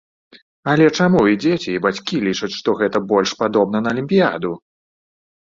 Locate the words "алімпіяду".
3.99-4.51